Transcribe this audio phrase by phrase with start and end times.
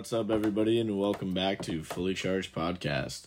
[0.00, 3.26] What's up, everybody, and welcome back to Fully Charged Podcast.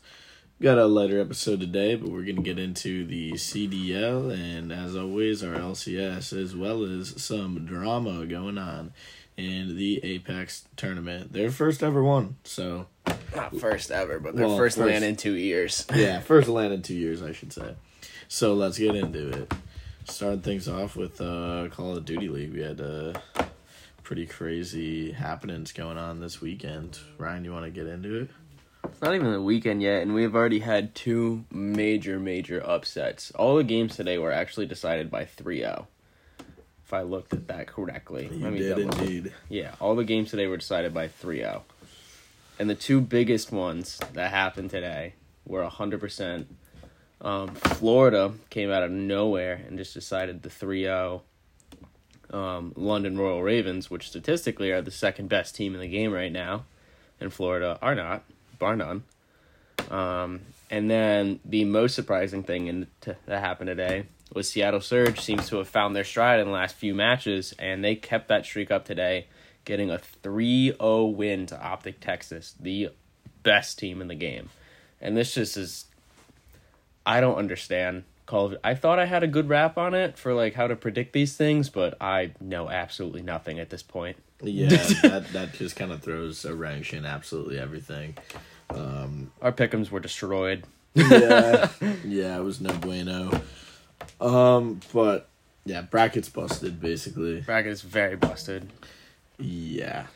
[0.60, 4.96] Got a lighter episode today, but we're going to get into the CDL and, as
[4.96, 8.91] always, our LCS, as well as some drama going on
[9.38, 11.32] in the Apex tournament.
[11.32, 12.87] Their first ever one, so
[13.35, 15.85] Not first ever, but their Well, first, first- LAN in two years.
[15.93, 17.75] yeah, first LAN in two years, I should say.
[18.27, 19.53] So let's get into it.
[20.05, 22.51] Starting things off with uh, Call of Duty League.
[22.51, 23.13] We had uh,
[24.04, 26.99] pretty crazy happenings going on this weekend.
[27.17, 28.29] Ryan, you want to get into it?
[28.83, 33.31] It's not even the weekend yet, and we've already had two major, major upsets.
[33.31, 35.88] All the games today were actually decided by 3 0.
[36.86, 38.30] If I looked at that correctly.
[38.31, 39.34] You Let me did indeed.
[39.48, 41.64] Yeah, all the games today were decided by 3 0.
[42.59, 45.14] And the two biggest ones that happened today
[45.45, 46.45] were 100%.
[47.22, 51.23] Um, Florida came out of nowhere and just decided the 3 0
[52.34, 56.32] um, London Royal Ravens, which statistically are the second best team in the game right
[56.32, 56.66] now,
[57.20, 58.23] and Florida are not,
[58.59, 59.04] bar none.
[59.90, 65.20] Um, and then the most surprising thing in, to, that happened today was Seattle Surge
[65.20, 68.45] seems to have found their stride in the last few matches, and they kept that
[68.45, 69.28] streak up today,
[69.66, 72.89] getting a 3 0 win to Optic Texas, the
[73.44, 74.50] best team in the game.
[75.00, 75.86] And this just is.
[77.06, 80.34] I don't understand Call of I thought I had a good rap on it for
[80.34, 84.17] like how to predict these things, but I know absolutely nothing at this point.
[84.42, 84.70] Yeah,
[85.03, 88.17] that that just kind of throws a wrench in absolutely everything.
[88.72, 90.64] Um, Our pickums were destroyed.
[90.95, 91.70] yeah,
[92.04, 93.39] yeah, it was no bueno.
[94.20, 95.30] Um, but
[95.64, 97.42] yeah, brackets busted basically.
[97.42, 98.67] Brackets very busted.
[99.38, 100.08] Yeah,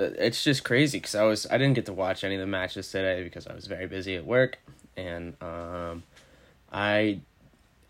[0.00, 2.46] Uh, It's just crazy because I was I didn't get to watch any of the
[2.46, 4.56] matches today because I was very busy at work,
[4.96, 6.02] and um,
[6.72, 7.20] I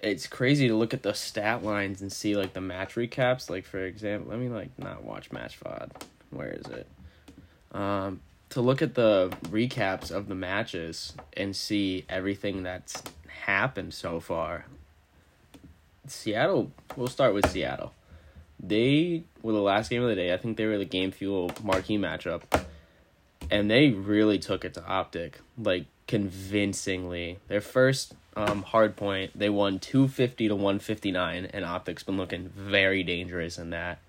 [0.00, 3.50] it's crazy to look at the stat lines and see like the match recaps.
[3.50, 5.90] Like for example, let me like not watch Match VOD.
[6.30, 6.86] Where is it?
[7.72, 13.02] Um, to look at the recaps of the matches and see everything that's
[13.44, 14.66] happened so far.
[16.06, 16.70] Seattle.
[16.96, 17.92] We'll start with Seattle.
[18.60, 20.32] They were the last game of the day.
[20.32, 22.42] I think they were the game fuel marquee matchup,
[23.50, 27.38] and they really took it to Optic like convincingly.
[27.46, 32.02] Their first um, hard point, they won two fifty to one fifty nine, and Optic's
[32.02, 34.00] been looking very dangerous in that.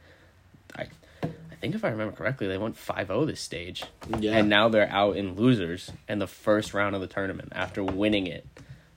[0.76, 0.88] I,
[1.22, 3.84] I think if I remember correctly, they went 5-0 this stage,
[4.18, 7.84] yeah, and now they're out in losers in the first round of the tournament after
[7.84, 8.48] winning it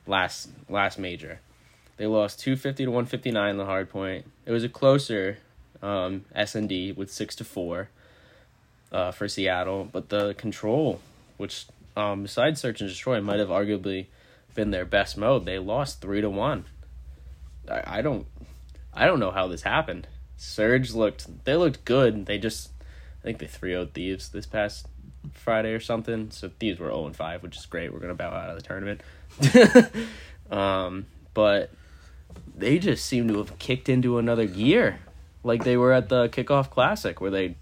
[0.07, 1.41] last last major.
[1.97, 4.27] They lost 250 to 159 in the hard point.
[4.47, 5.39] It was a closer
[5.83, 7.89] um, S&D with 6 to 4
[8.93, 11.01] uh, for Seattle, but the control,
[11.37, 14.07] which um, besides search and destroy might have arguably
[14.55, 16.65] been their best mode, they lost 3 to 1.
[17.71, 18.27] I, I don't
[18.95, 20.07] I don't know how this happened.
[20.37, 22.27] Surge looked they looked good.
[22.27, 22.71] They just
[23.21, 24.87] I think they 3-0 Thieves this past
[25.33, 26.31] Friday or something.
[26.31, 27.93] So Thieves were 0 and 5, which is great.
[27.93, 29.01] We're to bow out of the tournament.
[30.51, 31.71] um, but
[32.57, 34.99] they just seem to have kicked into another gear.
[35.45, 37.57] Like they were at the kickoff classic where they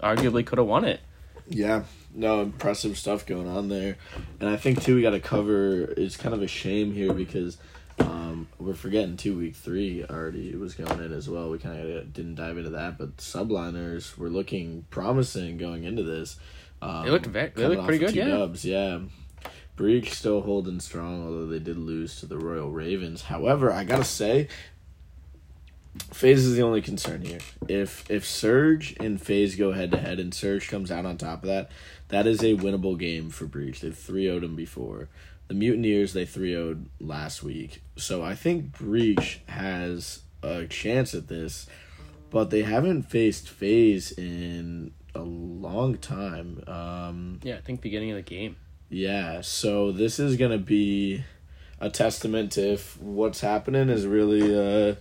[0.00, 1.00] arguably could have won it.
[1.48, 1.84] yeah.
[2.16, 3.96] No, impressive stuff going on there,
[4.38, 5.82] and I think too we got to cover.
[5.96, 7.58] It's kind of a shame here because
[7.98, 11.50] um, we're forgetting two week three already was going in as well.
[11.50, 16.38] We kind of didn't dive into that, but subliners were looking promising going into this.
[16.80, 18.28] Um, They looked ve- they looked pretty good, yeah.
[18.28, 19.00] Dubs, yeah.
[19.76, 23.22] Breach still holding strong, although they did lose to the Royal Ravens.
[23.22, 24.46] However, I gotta say,
[26.12, 27.38] FaZe is the only concern here.
[27.68, 31.42] If if Surge and FaZe go head to head and Surge comes out on top
[31.42, 31.70] of that,
[32.08, 33.80] that is a winnable game for Breach.
[33.80, 35.08] They've 3 0'd them before.
[35.48, 37.82] The Mutineers they 3 0'd last week.
[37.96, 41.66] So I think Breach has a chance at this,
[42.30, 46.62] but they haven't faced FaZe in a long time.
[46.66, 48.56] Um, Yeah, I think beginning of the game.
[48.90, 51.22] yeah, so this is gonna be
[51.80, 54.54] a testament to if what's happening is really
[54.90, 54.94] uh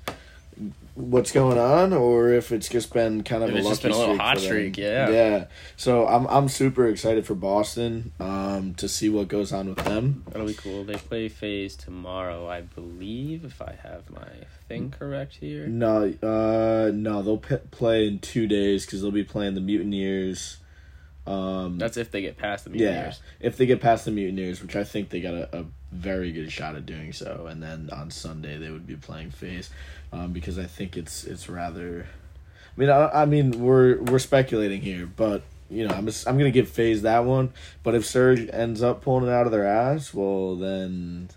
[0.95, 3.81] what's going on, or if it's just been kind of If a it's lucky just
[3.83, 5.09] been a little streak hot streak, yeah.
[5.09, 5.45] Yeah.
[5.75, 10.23] So I'm I'm super excited for Boston um to see what goes on with them.
[10.29, 10.83] That'll be cool.
[10.83, 14.27] They play FaZe tomorrow, I believe, if I have my
[14.67, 15.67] thing correct here.
[15.67, 20.57] No, uh, no, they'll p- play in two days because they'll be playing the Mutineers.
[21.25, 23.21] Um, That's if they get past the Yeah, Mutineers.
[23.39, 26.51] if they get past the Mutineers, which I think they got a, a very good
[26.51, 29.69] shot at doing so, and then on Sunday they would be playing FaZe,
[30.11, 32.07] um, because I think it's it's rather.
[32.75, 36.37] I mean, I, I mean we're we're speculating here, but you know I'm just, I'm
[36.37, 37.53] gonna give FaZe that one.
[37.83, 41.29] But if Surge ends up pulling it out of their ass, well then,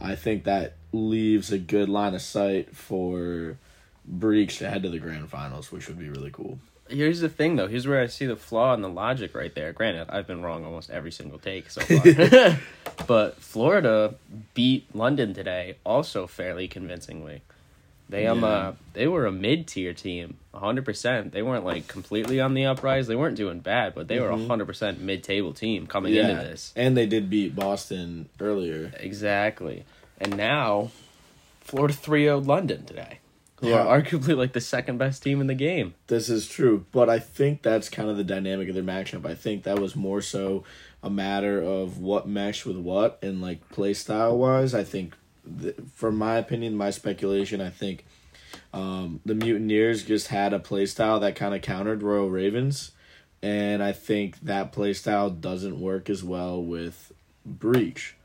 [0.00, 3.56] I think that leaves a good line of sight for
[4.06, 6.58] Breach to head to the grand finals, which would be really cool.
[6.90, 7.68] Here's the thing though.
[7.68, 9.72] Here's where I see the flaw in the logic right there.
[9.72, 12.58] Granted, I've been wrong almost every single take so far.
[13.06, 14.14] but Florida
[14.54, 17.42] beat London today also fairly convincingly.
[18.08, 18.46] They um Yeah.
[18.48, 21.30] uh, they were a mid tier team, hundred percent.
[21.32, 23.06] They weren't like completely on the uprise.
[23.06, 26.34] They weren't doing bad, but they were a hundred percent mid table team coming into
[26.34, 26.72] this.
[26.74, 28.92] and they did beat Boston earlier.
[28.98, 29.84] Exactly.
[30.20, 30.90] And now
[31.60, 33.20] Florida 3 0 London today,
[33.62, 33.82] Yeah.
[33.82, 35.94] are arguably like the second best team in the game.
[36.06, 39.26] This is true, but I think that's kind of the dynamic of their matchup.
[39.26, 40.64] I think that was more so
[41.02, 44.74] a matter of what meshed with what and like play style wise.
[44.74, 45.14] I think,
[45.60, 48.04] th- from my opinion, my speculation, I think
[48.72, 52.92] um, the Mutineers just had a play style that kind of countered Royal Ravens,
[53.42, 57.12] and I think that play style doesn't work as well with
[57.44, 58.16] Breach.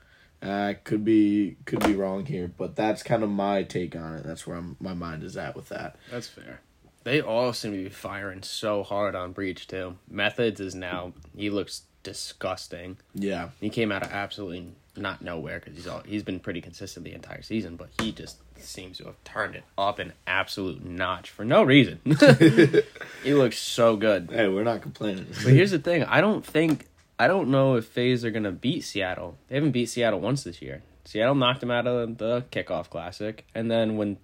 [0.46, 4.24] Uh, could be could be wrong here, but that's kind of my take on it.
[4.24, 5.96] That's where I'm, my mind is at with that.
[6.12, 6.62] That's fair.
[7.04, 9.98] They all seem to be firing so hard on Breach, too.
[10.12, 12.98] Methodz is now, he looks disgusting.
[13.14, 13.50] Yeah.
[13.62, 17.14] He came out of absolutely not nowhere because he's all, he's been pretty consistent the
[17.14, 21.46] entire season, but he just seems to have turned it up an absolute notch for
[21.46, 22.00] no reason.
[23.24, 24.30] he looks so good.
[24.32, 25.28] Hey, we're not complaining.
[25.44, 28.82] But here's the thing: I don't think I don't know if FaZe are gonna beat
[28.82, 29.38] Seattle.
[29.48, 30.84] They haven't beat Seattle once this year.
[31.06, 34.18] Seattle knocked them out of the kickoff classic, and then when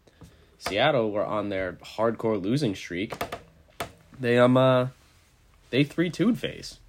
[0.57, 3.15] Seattle were on their hardcore losing streak,
[4.19, 4.88] they um uh
[5.69, 6.79] they three 2 FaZe.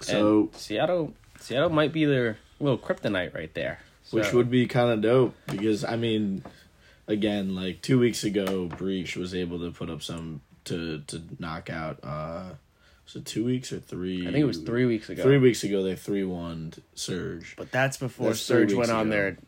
[0.00, 3.80] so, And Seattle Seattle might be their little kryptonite right there.
[4.10, 6.42] which would be kind of dope because I mean,
[7.06, 11.68] again, like two weeks ago, Breach was able to put up some to to knock
[11.68, 11.98] out.
[12.02, 12.54] uh
[13.08, 14.20] Was it two weeks or three?
[14.20, 15.22] I think it was three weeks ago.
[15.22, 17.54] Three weeks ago, they three one Surge.
[17.56, 19.38] But that's before That's Surge weeks went on their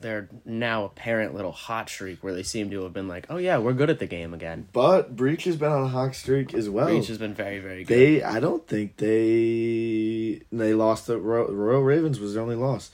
[0.00, 3.58] their now apparent little hot streak where they seem to have been like, oh yeah,
[3.58, 4.66] we're good at the game again.
[4.72, 6.86] But Breach has been on a hot streak as well.
[6.86, 7.96] Breach has been very very good.
[7.96, 11.06] They, I don't think they they lost.
[11.06, 12.90] The Royal, Royal Ravens was their only loss,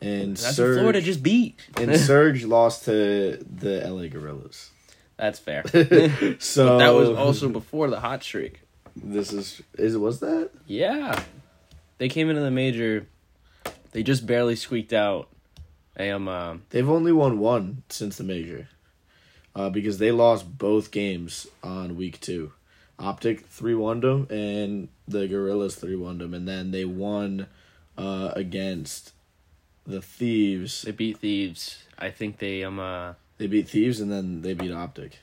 [0.00, 1.58] and That's Surge what Florida just beat.
[1.76, 4.70] and Surge lost to the LA Guerrillas.
[5.16, 5.64] That's fair.
[6.38, 8.60] so that was also before the hot streak.
[8.96, 10.50] This is is was that?
[10.66, 11.22] Yeah,
[11.98, 13.06] they came into the major.
[13.92, 15.28] They just barely squeaked out.
[15.98, 18.68] A um, uh, They've only won one since the major,
[19.54, 22.52] uh, because they lost both games on week two.
[22.98, 27.46] Optic three one them and the Guerrillas three one them, and then they won
[27.96, 29.12] uh, against
[29.86, 30.82] the Thieves.
[30.82, 31.84] they beat Thieves.
[31.98, 35.18] I think they um uh They beat Thieves and then they beat Optic.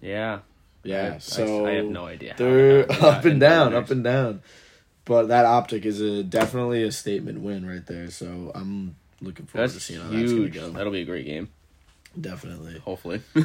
[0.00, 0.40] yeah
[0.88, 2.34] Yeah, I- I- so I, have no idea.
[2.36, 4.42] They're they got up and down, up and down.
[5.04, 8.10] But that Optic is a definitely a statement win right there.
[8.10, 10.52] So I'm looking forward to seeing how huge.
[10.52, 10.76] that's gonna go.
[10.78, 11.48] That'll be a great game.
[12.20, 12.78] Definitely.
[12.80, 13.22] Hopefully,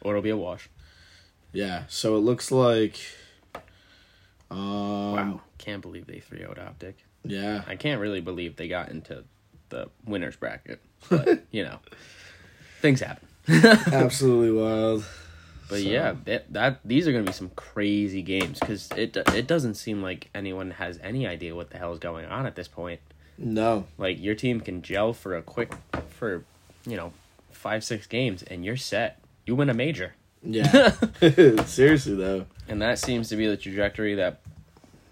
[0.00, 0.68] or it'll be a wash.
[1.52, 1.84] Yeah.
[1.88, 2.98] So it looks like.
[4.50, 6.96] Um, wow, can't believe they 3 0 Optic.
[7.24, 7.62] Yeah.
[7.66, 9.24] I can't really believe they got into
[9.70, 11.78] the winners bracket, but you know,
[12.80, 13.26] things happen.
[13.48, 15.04] Absolutely wild.
[15.68, 19.16] But So- yeah, that, that these are going to be some crazy games because it
[19.34, 22.54] it doesn't seem like anyone has any idea what the hell is going on at
[22.56, 23.00] this point.
[23.38, 23.86] No.
[23.98, 25.72] Like your team can gel for a quick
[26.10, 26.44] for
[26.86, 27.12] you know
[27.50, 29.18] five six games and you're set.
[29.46, 30.90] You win a major, Yeah.
[31.64, 32.46] Seriously though.
[32.68, 34.40] and that seems to be the trajectory that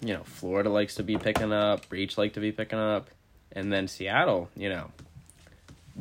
[0.01, 3.09] you know Florida likes to be picking up, Breach like to be picking up,
[3.53, 4.51] and then Seattle.
[4.57, 4.91] You know,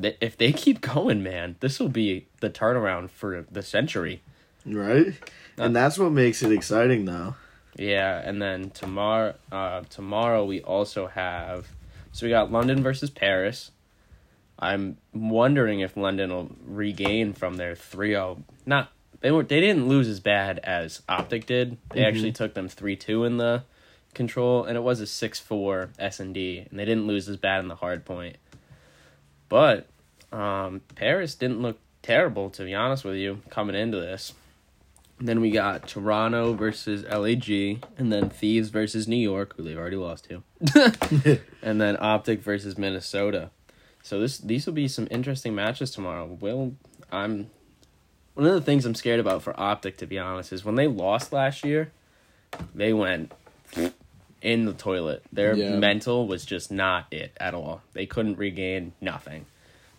[0.03, 4.22] if they keep going, man, this will be the turnaround for the century.
[4.65, 5.13] Right.
[5.58, 7.36] And that's what makes it exciting though.
[7.77, 11.68] Yeah, and then tomorrow, uh, tomorrow we also have,
[12.12, 13.72] so we got London versus Paris.
[14.60, 18.44] I'm wondering if London will regain from their 3-0.
[18.65, 18.91] Not
[19.22, 21.77] they were they didn't lose as bad as Optic did.
[21.91, 23.63] They actually took them 3-2 in the
[24.13, 27.60] control, and it was a 6-4 S and D, and they didn't lose as bad
[27.60, 28.38] in the hard point.
[29.50, 29.88] But
[30.32, 34.34] um, Paris didn't look terrible, to be honest with you, coming into this.
[35.24, 39.96] Then we got Toronto versus LAG, and then Thieves versus New York, who they've already
[39.98, 40.44] lost to,
[41.62, 43.51] and then Optic versus Minnesota.
[44.01, 46.25] So this these will be some interesting matches tomorrow.
[46.25, 46.74] Will
[47.12, 47.51] I'm
[48.34, 50.88] one of the things I'm scared about for Optic, to be honest, is when they
[50.88, 51.92] lost last year,
[52.74, 53.32] they went
[54.42, 55.22] in the toilet.
[55.32, 55.75] Their Yeah.
[55.75, 57.84] mental was just not it at all.
[57.94, 59.46] They couldn't regain nothing.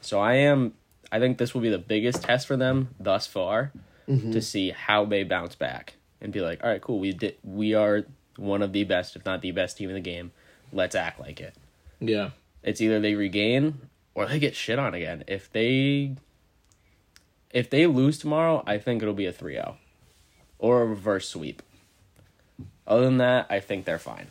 [0.01, 0.73] So I am.
[1.13, 3.71] I think this will be the biggest test for them thus far
[4.07, 6.99] to see how they bounce back and be like, all right, cool.
[6.99, 7.37] We did.
[7.43, 8.05] We are
[8.37, 10.33] one of the best, if not the best team in the game.
[10.73, 11.55] Let's act like it.
[12.01, 12.31] Yeah.
[12.63, 15.25] It's either they regain or they get shit on again.
[15.27, 16.17] If they
[17.51, 19.75] if they lose tomorrow, I think it'll be a 3-0.
[20.59, 21.63] or a reverse sweep.
[22.87, 24.29] Other than that, I think they're fine.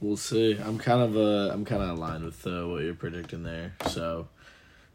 [0.00, 0.58] We'll see.
[0.58, 3.74] I'm kind of uh, I'm kind of aligned with uh, what you're predicting there.
[3.88, 4.28] So,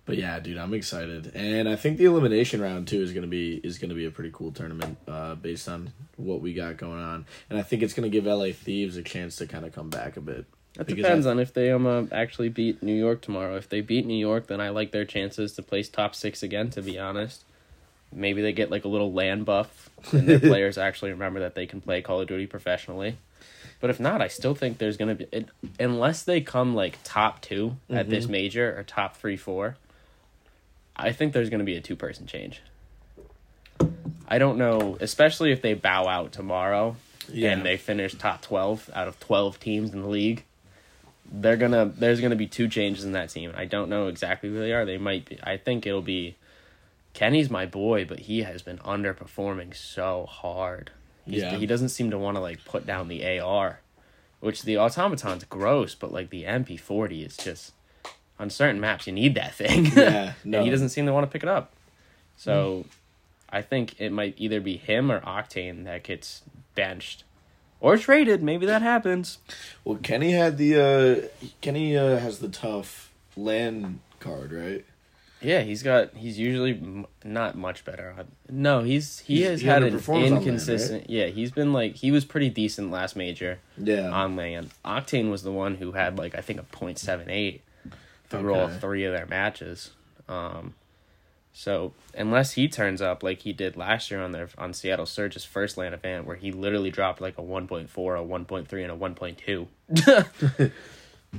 [0.05, 3.55] but yeah, dude, I'm excited, and I think the elimination round too is gonna be
[3.63, 7.25] is gonna be a pretty cool tournament, uh, based on what we got going on,
[7.50, 10.15] and I think it's gonna give LA Thieves a chance to kind of come back
[10.17, 10.45] a bit.
[10.75, 13.55] That depends I- on if they um uh, actually beat New York tomorrow.
[13.55, 16.69] If they beat New York, then I like their chances to place top six again.
[16.71, 17.43] To be honest,
[18.13, 21.65] maybe they get like a little LAN buff, and their players actually remember that they
[21.65, 23.17] can play Call of Duty professionally.
[23.79, 27.41] But if not, I still think there's gonna be it, unless they come like top
[27.41, 29.77] 2 at this major or top three four.
[30.96, 32.62] I think there's gonna be a two person change.
[34.28, 36.96] I don't know, especially if they bow out tomorrow
[37.30, 37.52] Yeah.
[37.52, 40.44] and they finish top 12 out of 12 teams in the league
[41.32, 44.60] they're gonna there's gonna be two changes in that team i don't know exactly who
[44.60, 46.36] they are they might be i think it'll be
[47.14, 50.92] kenny's my boy but he has been underperforming so hard
[51.25, 51.58] He's, Yeah.
[51.58, 53.80] he doesn't seem to want to like put down the ar
[54.40, 57.74] which the automaton's gross but like the mp40 is just
[58.39, 60.58] on certain maps you need that thing Yeah, no.
[60.60, 61.74] and he doesn't seem to want to pick it up
[62.38, 62.86] so
[63.50, 66.42] I think it might either be him or Octane that gets
[66.74, 67.24] benched
[67.80, 68.44] or traded.
[68.44, 69.38] Maybe that happens.
[69.86, 70.75] Well, Kenny had the
[71.32, 74.84] uh, Kenny uh, has the tough LAN card, right?
[75.42, 76.15] Yeah, he's got.
[76.15, 78.15] He's usually m- not much better.
[78.50, 81.10] No, he's he He's- has he had an on LAN, inconsistent.
[81.10, 84.10] Yeah, he's been like he was pretty decent last major Yeah.
[84.10, 84.72] on LAN.
[84.84, 87.62] Octane was the one who had like I think a point seven eight
[88.29, 89.91] through all three of their matches.
[90.27, 90.74] Um,
[91.53, 95.46] so unless he turns up like he did last year on their on Seattle Surge's
[95.46, 98.67] first LAN event, where he literally dropped like a one point four, a one point
[98.67, 99.67] three, and a one point two.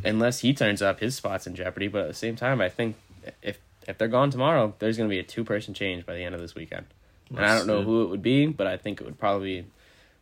[0.04, 1.88] unless he turns up, his spot's in jeopardy.
[1.88, 2.96] But at the same time, I think
[3.42, 6.24] if if they're gone tomorrow, there's going to be a two person change by the
[6.24, 6.86] end of this weekend.
[7.30, 9.68] And I don't know who it would be, but I think it would probably be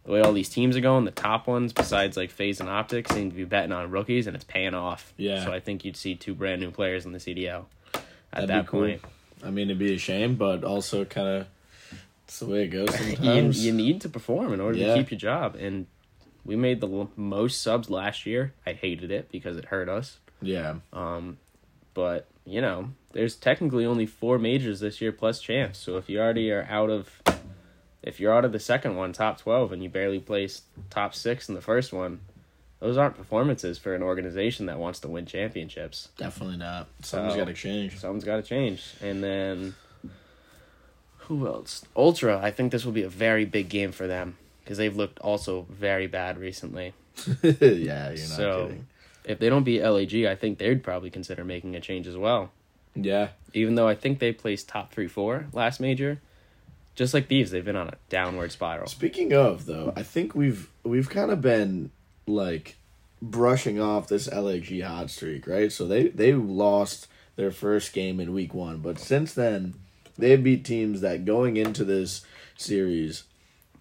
[0.04, 1.04] the way all these teams are going.
[1.04, 4.34] The top ones, besides like FaZe and Optics, seem to be betting on rookies, and
[4.36, 5.12] it's paying off.
[5.16, 5.44] Yeah.
[5.44, 8.62] So I think you'd see two brand new players in the CDL at That'd that
[8.62, 8.80] be cool.
[8.80, 9.00] point.
[9.42, 11.46] I mean, it'd be a shame, but also kind of
[12.24, 13.64] it's the way it goes You, sometimes.
[13.64, 14.94] you need to perform in order Yeah.
[14.94, 15.86] to keep your job, and
[16.44, 18.52] we made the l- most subs last year.
[18.66, 20.18] I hated it because it hurt us.
[20.42, 21.38] yeah, Um,
[21.94, 25.78] but you know, there's technically only four majors this year plus champs.
[25.78, 27.22] So if you already are out of,
[28.04, 31.48] if you're out of the second one, top twelve, and you barely placed top six
[31.48, 32.20] in the first one,
[32.80, 36.08] those aren't performances for an organization that wants to win championships.
[36.18, 36.86] definitely not.
[37.02, 37.98] Something's So- got to change.
[37.98, 38.82] Something's got to change.
[39.00, 39.74] And then,
[41.18, 41.84] who else?
[41.96, 42.38] Ultra.
[42.42, 45.66] I think this will be a very big game for them because they've looked also
[45.70, 46.92] very bad recently.
[47.42, 48.86] yeah, you're not So- kidding.
[49.24, 52.50] If they don't beat LAG, I think they'd probably consider making a change as well.
[52.94, 56.20] Yeah, even though I think they placed top three, four last major.
[56.94, 58.86] Just like thieves, they've been on a downward spiral.
[58.86, 61.90] Speaking of though, I think we've we've kind of been
[62.26, 62.76] like
[63.20, 65.72] brushing off this LAG hot streak, right?
[65.72, 69.74] So they they lost their first game in week 1, but since then
[70.16, 72.24] they beat teams that going into this
[72.56, 73.24] series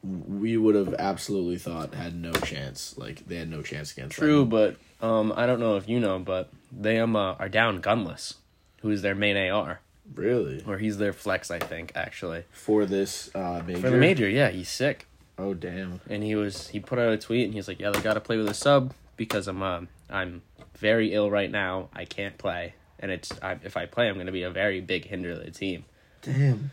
[0.04, 2.98] we would have absolutely thought had no chance.
[2.98, 4.50] Like they had no chance against True, them.
[4.50, 8.36] but um, I don't know if you know, but they um uh, are down gunless,
[8.82, 9.80] who is their main AR,
[10.16, 10.64] Really?
[10.68, 13.80] or he's their flex, I think actually For this uh major.
[13.82, 14.28] for the major.
[14.30, 15.08] Yeah, he's sick,
[15.38, 16.02] Oh damn.
[16.10, 18.20] and he was he put out a tweet and he's like, yeah, they got to
[18.20, 20.42] play with a sub because I'm um I'm
[20.78, 21.90] very ill right now.
[21.94, 25.06] I can't play, and it's I, if I play, I'm to be a very big
[25.06, 25.86] hinder to the team.
[26.22, 26.72] Damn.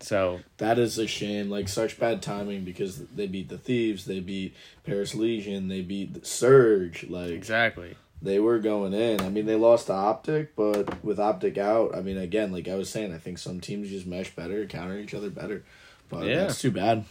[0.00, 1.48] So That is a shame.
[1.48, 6.12] Like such bad timing because they beat the Thieves, they beat Paris Legion, they beat
[6.14, 7.04] the Surge.
[7.08, 7.94] Like exactly.
[8.22, 9.20] They were going in.
[9.20, 12.76] I mean, they lost to Optic, but with Optic out, I mean, again, like I
[12.76, 15.64] was saying, I think some teams just mesh better, counter each other better.
[16.08, 16.44] But Yeah.
[16.44, 17.04] it's too bad.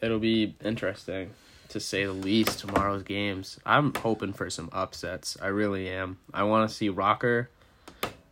[0.00, 1.30] It'll be interesting
[1.68, 3.60] to say the least tomorrow's games.
[3.64, 5.36] I'm hoping for some upsets.
[5.40, 6.18] I really am.
[6.34, 7.46] I want to see ROKKR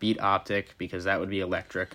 [0.00, 1.94] beat Optic because that would be electric.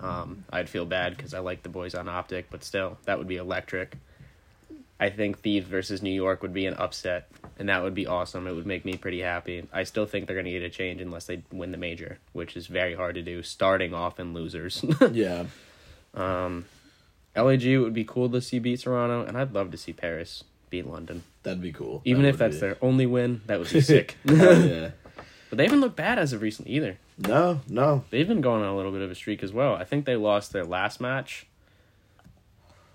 [0.00, 3.26] Um, I'd feel bad because I like the boys on Optic, but still, that would
[3.26, 3.96] be electric.
[5.00, 8.46] I think Thieves versus New York would be an upset, and that would be awesome.
[8.46, 9.66] It would make me pretty happy.
[9.72, 12.56] I still think they're going to get a change unless they win the major, which
[12.56, 14.84] is very hard to do, starting off in losers.
[15.12, 15.44] Yeah.
[16.14, 16.64] Um,
[17.36, 20.86] LAG would be cool to see beat Toronto, and I'd love to see Paris beat
[20.86, 21.22] London.
[21.42, 22.02] That'd be cool.
[22.04, 24.16] Even That if that's be- their only win, that would be sick.
[24.24, 24.90] Yeah.
[25.50, 26.98] But they haven't looked bad as of recently either.
[27.18, 28.04] No, no.
[28.10, 29.74] They've been going on a little bit of a streak as well.
[29.74, 31.46] I think they lost their last match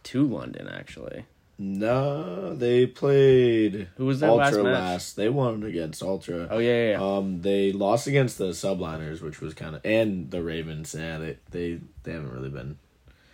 [0.03, 1.25] to London, actually.
[1.65, 4.73] No, they played Who was that Ultra last match?
[4.73, 5.15] last.
[5.15, 6.47] They won against Ultra.
[6.51, 7.17] Oh, yeah, yeah, yeah.
[7.17, 10.93] Um, they lost against the Subliners, which was kind of, and the Ravens.
[10.97, 12.77] Yeah, they they they haven't really been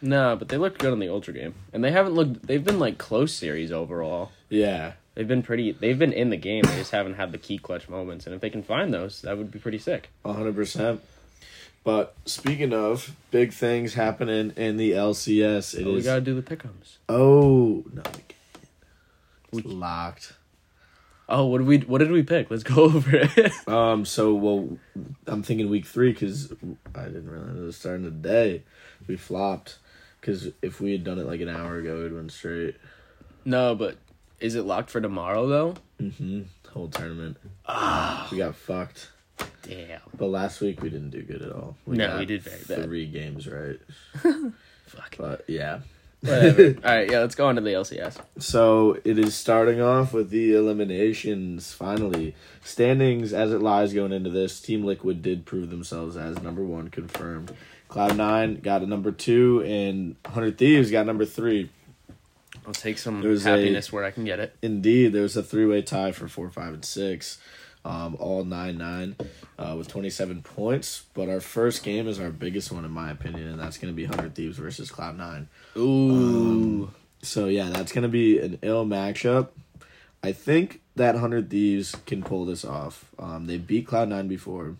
[0.01, 2.45] No, but they looked good in the Ultra game, and they haven't looked.
[2.45, 4.31] They've been like close series overall.
[4.50, 5.71] Yeah, They've been pretty.
[5.74, 6.63] They've been in the game.
[6.63, 9.38] They just haven't had the key clutch moments, and if they can find those, that
[9.38, 10.09] would be pretty sick.
[10.25, 11.01] hundred percent.
[11.83, 16.39] But speaking of big things happening in the LCS, it is But we gotta do
[16.39, 16.98] the pickums.
[17.07, 18.03] oh no,
[19.51, 19.74] we can't.
[19.74, 20.33] Locked.
[21.27, 21.77] Oh, what did we?
[21.79, 22.50] What did we pick?
[22.51, 23.51] Let's go over it.
[23.67, 24.05] Um.
[24.05, 24.77] So well,
[25.27, 26.51] I'm thinking week three because
[26.95, 28.63] I didn't realize it was starting today.
[29.07, 29.77] We flopped
[30.19, 32.75] because if we had done it like an hour ago, it went straight.
[33.45, 33.98] no, but
[34.39, 35.75] is it locked for tomorrow though?
[36.01, 36.41] Mm-hmm.
[36.71, 37.38] Whole tournament.
[37.67, 39.09] Ah, we got fucked.
[39.63, 40.01] Damn.
[40.17, 41.75] But last week we didn't do good at all.
[41.86, 42.86] No, we did very bad.
[42.86, 43.79] Three games right.
[44.86, 45.15] Fuck.
[45.17, 45.79] But yeah.
[46.22, 46.75] Whatever.
[46.84, 48.17] All right, yeah, let's go on to the LCS.
[48.39, 51.72] So it is starting off with the eliminations.
[51.72, 54.60] Finally, standings as it lies going into this.
[54.60, 57.55] Team Liquid did prove themselves as number one, confirmed.
[57.88, 61.69] Cloud Nine got a number two, and Hundred Thieves got number three.
[62.67, 64.55] I'll take some There's a- happiness where I can get it.
[64.62, 67.39] Indeed, there was a three-way tie for four, five, and six,
[67.86, 69.15] um, all nine nine,
[69.57, 71.03] uh, with twenty-seven points.
[71.13, 73.95] But our first game is our biggest one, in my opinion, and that's going to
[73.95, 75.50] be Hundred Thieves versus Cloud Nine.
[75.77, 76.91] Ooh.
[77.21, 79.50] So yeah, that's gonna be an ill matchup.
[80.24, 83.03] I think that Hundred Thieves can pull this off.
[83.19, 84.77] Um, they beat Cloud Nine before,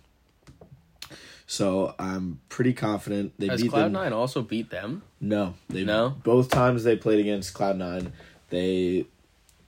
[1.46, 3.92] so I'm pretty confident they Has beat Cloud them.
[3.92, 5.02] Nine also beat them?
[5.20, 6.16] No, they No?
[6.24, 8.14] Both times they played against Cloud Nine,
[8.52, 9.06] they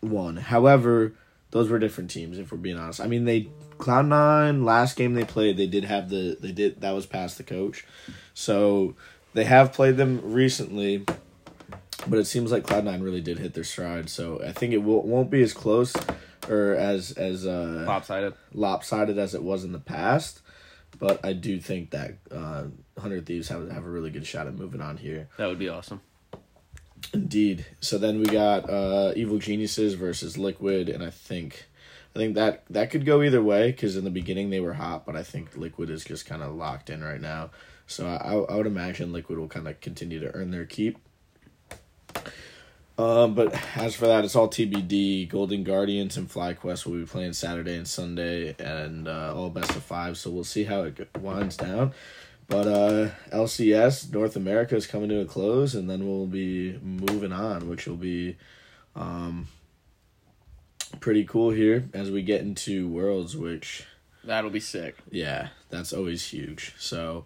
[0.02, 0.38] won.
[0.38, 1.14] However,
[1.51, 2.38] those were different teams.
[2.38, 5.84] If we're being honest, I mean they Cloud Nine last game they played, they did
[5.86, 7.86] have the they did that was past the coach,
[8.34, 8.96] so
[9.34, 11.05] they have played them recently.
[12.08, 14.79] But it seems like Cloud Nine really did hit their stride, so I think it
[14.79, 15.93] will, won't be as close
[16.50, 18.34] or as as uh, Lopsided.
[18.53, 20.41] lopsided as it was in the past.
[21.00, 22.65] But I do think that uh,
[23.00, 25.29] Hundred Thieves have have a really good shot at moving on here.
[25.38, 26.01] That would be awesome.
[27.13, 27.65] Indeed.
[27.79, 31.67] So then we got uh, Evil Geniuses versus Liquid, and I think,
[32.15, 35.05] I think that that could go either way because in the beginning they were hot,
[35.05, 37.51] but I think Liquid is just kind of locked in right now.
[37.87, 40.98] So I, I would imagine Liquid will kind of continue to earn their keep.
[42.98, 45.27] Um, but as for that, it's all TBD.
[45.27, 49.83] Golden Guardians and FlyQuest will be playing Saturday and Sunday, and uh, all best of
[49.83, 50.18] five.
[50.18, 51.94] So we'll see how it winds down.
[52.51, 57.31] But uh, LCS North America is coming to a close, and then we'll be moving
[57.31, 58.35] on, which will be
[58.94, 59.48] um,
[61.00, 63.85] pretty cool here as we get into Worlds, which
[64.25, 64.98] That'll be sick.
[65.09, 66.74] yeah, that's always huge.
[66.77, 67.24] So,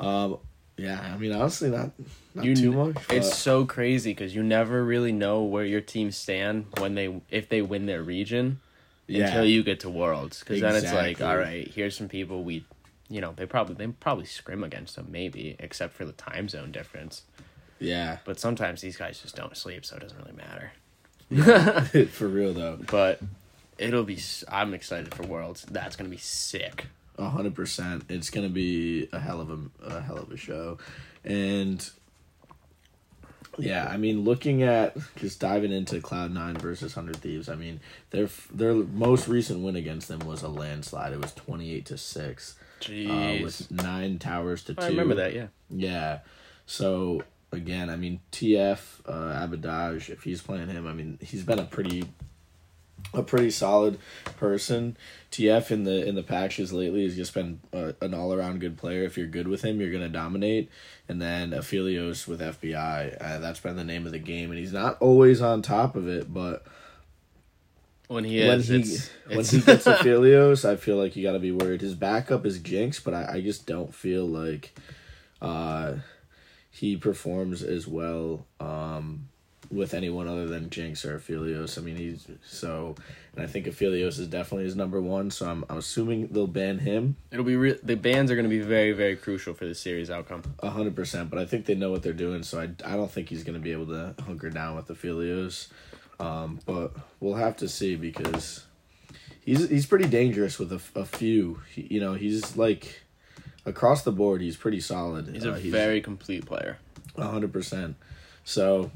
[0.00, 0.38] um,
[0.76, 1.92] yeah, I mean honestly, not
[2.34, 2.94] not You too much.
[3.06, 7.22] But It's so crazy because you never really know where your teams stand when they
[7.30, 8.60] if they win their region
[9.06, 10.40] yeah, until you get to Worlds.
[10.40, 12.64] Because then it's like, all right, here's some people we,
[13.14, 16.72] you know, they probably they probably scrim against them maybe, except for the time zone
[16.72, 17.22] difference.
[17.78, 20.72] yeah, But sometimes these guys just don't sleep, so it doesn't really matter.
[22.08, 23.20] for real though, But
[23.78, 24.18] it'll be.
[24.48, 25.64] I'm excited for Worlds.
[25.70, 26.86] That's gonna be sick.
[27.18, 28.04] a hundred percent.
[28.08, 29.58] It's gonna be a hell of a,
[29.96, 30.78] a hell of a show,
[31.24, 31.88] and
[33.56, 37.48] yeah, I mean, looking at just diving into Cloud Nine versus Hundred Thieves.
[37.48, 41.12] I mean, their their most recent win against them was a landslide.
[41.12, 42.56] It was twenty eight to six,
[42.88, 44.82] uh, with nine towers to two.
[44.82, 45.34] I remember that.
[45.34, 45.46] Yeah.
[45.70, 46.18] Yeah.
[46.66, 51.58] So again, I mean TF uh, Abbedagge, if he's playing him, I mean he's been
[51.58, 52.04] a pretty
[53.12, 53.98] a pretty solid
[54.36, 54.96] person.
[55.30, 58.76] TF in the in the patches lately has just been uh, an all around good
[58.76, 59.04] player.
[59.04, 60.70] If you're good with him, you're gonna dominate.
[61.08, 64.72] And then Aphelios with FBI, uh, that's been the name of the game, and he's
[64.72, 66.64] not always on top of it, but
[68.08, 71.22] When he when is, he it's, when it's he gets Aphelios, I feel like you
[71.22, 71.80] got to be worried.
[71.80, 74.74] His backup is Jinx, but I, I just don't feel like
[75.40, 75.94] uh,
[76.70, 79.28] he performs as well um,
[79.70, 81.78] with anyone other than Jinx or Aphelios.
[81.78, 82.94] I mean, he's so,
[83.34, 85.30] and I think Aphelios is definitely his number one.
[85.30, 88.50] So I'm I'm assuming they'll ban him it'll be re- the bans are going to
[88.50, 90.42] be very very crucial for the series outcome.
[90.62, 91.30] hundred percent.
[91.30, 93.58] But I think they know what they're doing, so I I don't think he's gonna
[93.60, 95.68] be able to hunker down with Aphelios.
[96.20, 98.64] Um, but we'll have to see because
[99.44, 101.60] he's he's pretty dangerous with a, a few.
[101.74, 103.02] He, you know, he's like
[103.66, 104.40] across the board.
[104.40, 105.28] He's pretty solid.
[105.28, 106.78] He's a Uh, very complete player.
[107.16, 107.96] a hundred percent.
[108.44, 108.90] So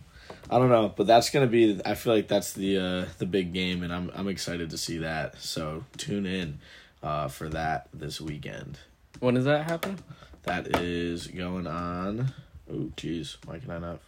[0.51, 1.81] I don't know, but that's gonna be.
[1.85, 4.99] I feel like that's the uh, the big game, and I'm I'm excited to see
[4.99, 5.41] that.
[5.41, 6.61] So tune in
[7.03, 8.79] uh, for that this weekend.
[9.21, 9.99] When does that happen?
[10.45, 12.33] That is going on.
[12.71, 14.01] Oh, jeez, why can I not?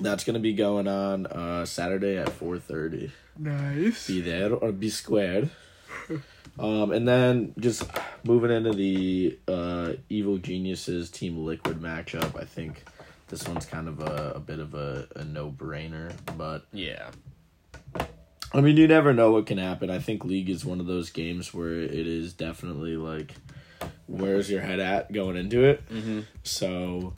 [0.00, 3.12] That's gonna be going on uh, Saturday at four thirty.
[3.38, 4.06] Nice.
[4.06, 5.50] Be there or be squared.
[6.58, 7.84] Um, and then just
[8.24, 12.84] moving into the uh, Evil Geniuses Team Liquid matchup, I think
[13.28, 16.12] this one's kind of a, a bit of a, a no brainer.
[16.36, 17.10] But Yeah.
[18.52, 19.90] I mean, you never know what can happen.
[19.90, 23.34] I think League is one of those games where it is definitely like,
[24.06, 25.88] where's your head at going into it?
[25.88, 26.20] Mm-hmm.
[26.42, 27.14] So,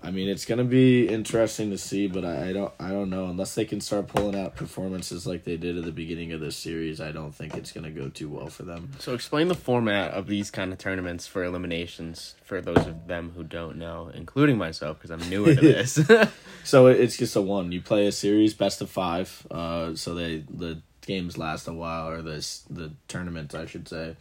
[0.00, 3.26] I mean, it's gonna be interesting to see, but I, I don't, I don't know
[3.26, 6.56] unless they can start pulling out performances like they did at the beginning of this
[6.56, 7.00] series.
[7.00, 8.92] I don't think it's gonna go too well for them.
[9.00, 13.32] So explain the format of these kind of tournaments for eliminations for those of them
[13.34, 16.00] who don't know, including myself because I'm newer to this.
[16.64, 17.72] So it's just a one.
[17.72, 19.46] You play a series, best of five.
[19.50, 24.16] Uh, so they the games last a while, or this the tournament, I should say.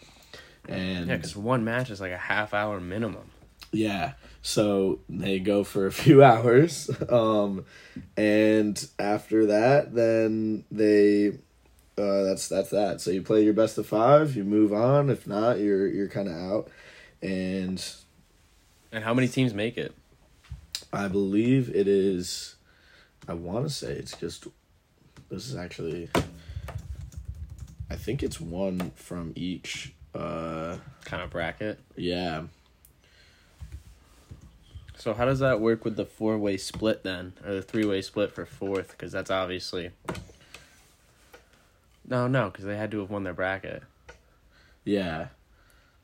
[0.70, 3.30] And yeah, because one match is like a half hour minimum.
[3.74, 4.14] Yeah.
[4.48, 6.90] So they go for a few hours.
[7.10, 7.66] Um
[8.16, 11.30] and after that then they
[11.98, 13.02] uh that's that's that.
[13.02, 15.10] So you play your best of 5, you move on.
[15.10, 16.70] If not, you're you're kind of out.
[17.22, 17.84] And
[18.94, 19.94] And how many teams make it?
[20.94, 22.56] I believe it is
[23.28, 24.48] I want to say it's just
[25.30, 26.10] this is actually
[27.90, 31.80] I think it's one from each uh Kind of bracket.
[31.98, 32.44] yeah.
[34.98, 38.02] So how does that work with the four way split then, or the three way
[38.02, 38.92] split for fourth?
[38.92, 39.92] Because that's obviously.
[42.08, 43.84] No, no, because they had to have won their bracket.
[44.84, 45.28] Yeah.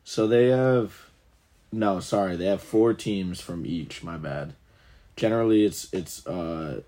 [0.04, 1.10] So they have
[1.72, 4.54] no, sorry, they have four teams from each, my bad.
[5.16, 6.82] Generally it's it's uh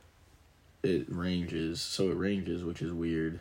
[0.83, 3.39] it ranges, so it ranges, which is weird.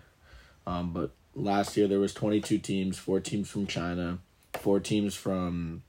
[0.67, 4.19] Um but last year there was 22 teams, four teams from China,
[4.55, 5.83] four teams from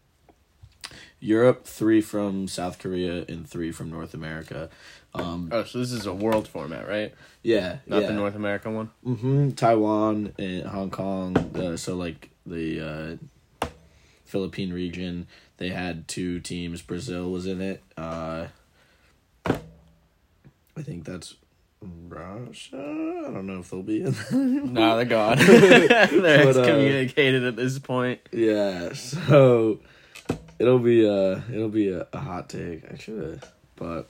[1.25, 4.69] Europe, three from South Korea and three from North America.
[5.13, 7.13] Um Oh, so this is a world format, right?
[7.41, 8.07] yeah, Not yeah.
[8.07, 8.89] the North American one.
[9.05, 9.51] Mm-hmm.
[9.51, 11.35] Taiwan and Hong Kong.
[11.55, 12.65] Uh, so like the
[13.61, 13.67] uh,
[14.25, 16.81] Philippine region, they had two teams.
[16.81, 17.81] Brazil was in it.
[17.97, 18.47] Uh,
[20.77, 21.35] I think that's
[21.81, 22.77] Russia.
[22.77, 24.15] I don't know if they'll be in.
[24.73, 25.38] No, they're gone.
[25.39, 25.88] they're
[26.45, 28.19] But, uh, excommunicated at this point.
[28.31, 28.93] yeah.
[28.93, 29.79] So
[30.59, 32.91] it'll be uh it'll be a, a hot take.
[32.91, 34.07] I should have, but.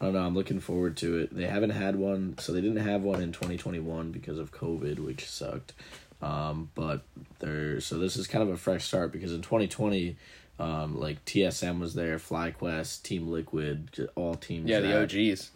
[0.00, 0.26] I don't know.
[0.26, 1.32] I'm looking forward to it.
[1.32, 5.30] They haven't had one, so they didn't have one in 2021 because of COVID, which
[5.30, 5.74] sucked.
[6.20, 7.02] Um, but
[7.40, 10.16] they're so this is kind of a fresh start because in 2020,
[10.58, 14.68] um, like TSM was there, FlyQuest, Team Liquid, all teams.
[14.68, 15.50] Yeah, the OGs.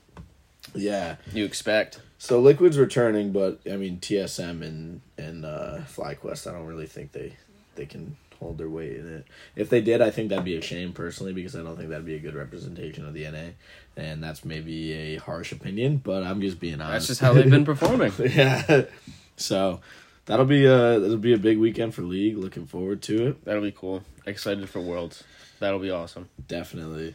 [0.75, 1.17] Yeah.
[1.33, 2.01] You expect.
[2.19, 7.13] So Liquid's returning, but I mean TSM and and uh, FlyQuest, I don't really think
[7.13, 7.37] they
[7.77, 9.27] they can hold their weight in it.
[9.55, 12.05] If they did, I think that'd be a shame personally because I don't think that'd
[12.07, 13.51] be a good representation of the NA,
[13.97, 16.93] and that's maybe a harsh opinion, but I'm just being honest.
[16.93, 18.13] That's just how they've been performing.
[18.19, 18.83] yeah.
[19.37, 19.81] So
[20.27, 22.37] that'll be a that'll be a big weekend for league.
[22.39, 23.45] Looking forward to it.
[23.45, 24.03] That'll be cool.
[24.27, 25.23] Excited for Worlds.
[25.61, 26.29] That'll be awesome.
[26.49, 27.15] Definitely.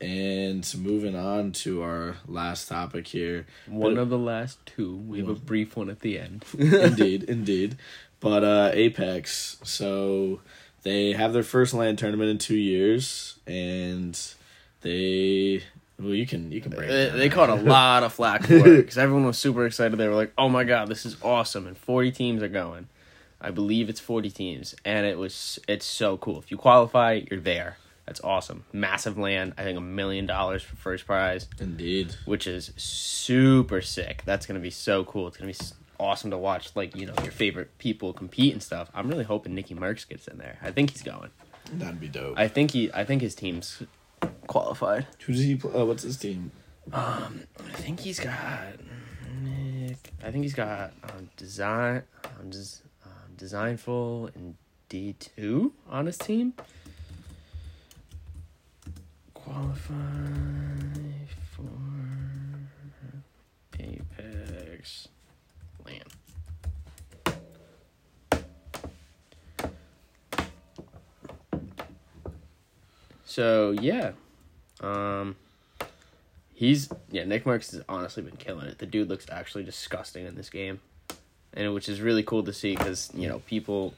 [0.00, 3.46] And moving on to our last topic here.
[3.66, 4.96] One But- of the last two.
[4.96, 6.44] We have a brief one at the end.
[6.58, 7.76] indeed, indeed.
[8.20, 10.40] But uh Apex, so
[10.82, 14.18] they have their first LAN tournament in two years, and
[14.82, 15.62] they
[15.98, 16.88] well, you can you can break.
[16.88, 19.98] They, they caught a lot of flack for it because everyone was super excited.
[19.98, 22.88] They were like, "Oh my god, this is awesome!" And forty teams are going.
[23.40, 26.38] I believe it's forty teams, and it was it's so cool.
[26.38, 27.76] If you qualify, you're there.
[28.06, 28.64] That's awesome.
[28.72, 29.54] Massive LAN.
[29.56, 32.16] I think a million dollars for first prize, Indeed.
[32.24, 34.22] which is super sick.
[34.24, 35.28] That's gonna be so cool.
[35.28, 35.58] It's gonna be
[36.00, 36.74] awesome to watch.
[36.74, 38.90] Like you know your favorite people compete and stuff.
[38.94, 40.58] I'm really hoping NICKMERCS gets in there.
[40.62, 41.30] I think he's going.
[41.74, 42.38] That'd be dope.
[42.38, 42.90] I think he.
[42.92, 43.82] I think his team's
[44.46, 45.06] qualified.
[45.26, 45.56] Who does he?
[45.56, 45.70] Play?
[45.74, 46.50] Oh, what's his team?
[46.92, 48.34] Um, I think he's got
[49.42, 50.12] Nick.
[50.24, 54.56] I think he's got um, design, um, des, um, Dezignful and
[54.88, 56.54] D two on his team.
[59.34, 59.84] Qualify
[61.52, 61.68] for
[63.78, 65.08] Apex
[65.84, 66.02] LAN.
[73.30, 74.10] So yeah,
[74.80, 75.36] um,
[76.52, 77.22] he's yeah.
[77.22, 78.78] NICKMERCS has honestly been killing it.
[78.78, 80.80] The dude looks actually disgusting in this game,
[81.54, 83.94] and which is really cool to see because you know people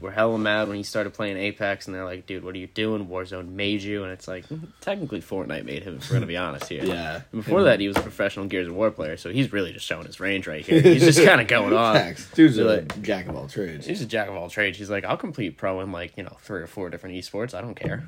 [0.00, 2.66] were hella mad when he started playing Apex, and they're like, "Dude, what are you
[2.66, 3.06] doing?
[3.06, 4.44] Warzone made you," and it's like
[4.80, 5.96] technically Fortnite made him.
[5.96, 6.84] If we're gonna be honest here.
[6.84, 7.22] Yeah.
[7.32, 9.86] And before that, he was a professional Gears of War player, so he's really just
[9.86, 10.80] showing his range right here.
[10.80, 11.96] He's just kind of going off.
[11.96, 12.30] Facts.
[12.32, 13.86] Dude's a Like- jack of all trades.
[13.86, 14.78] He's a jack of all trades.
[14.78, 17.54] He's like, I'll complete pro in like you know three or four different esports.
[17.54, 18.06] I don't care.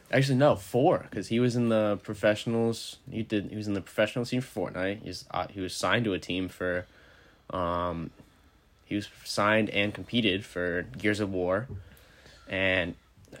[0.12, 2.96] Actually, no, four because he was in the professionals.
[3.10, 3.50] He did.
[3.50, 5.02] He was in the professional team for Fortnite.
[5.04, 6.86] He's uh, he was signed to a team for,
[7.50, 8.10] um,
[8.92, 11.66] He was signed and competed for Gears of War,
[12.46, 12.94] and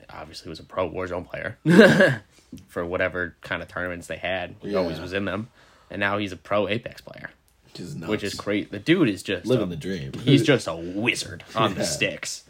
[0.08, 1.58] obviously was a pro Warzone player
[2.68, 4.54] for whatever kind of tournaments they had.
[4.62, 5.50] He always was in them,
[5.90, 7.32] and now he's a pro Apex player,
[7.66, 8.70] Which is which is great.
[8.70, 10.14] The dude is just living a- the dream.
[10.14, 12.44] He's just a wizard on the sticks.